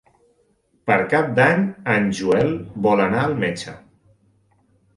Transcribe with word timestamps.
Per 0.91 0.95
Cap 1.11 1.27
d'Any 1.41 1.67
en 1.97 2.09
Joel 2.21 2.51
vol 2.89 3.05
anar 3.07 3.23
al 3.27 3.39
metge. 3.47 3.79